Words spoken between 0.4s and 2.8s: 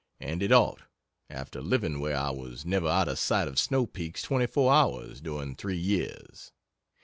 it ought, after living where I was